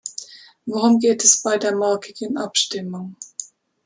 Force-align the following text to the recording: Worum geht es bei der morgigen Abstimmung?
Worum 0.65 0.97
geht 0.97 1.23
es 1.23 1.43
bei 1.43 1.59
der 1.59 1.75
morgigen 1.75 2.35
Abstimmung? 2.35 3.17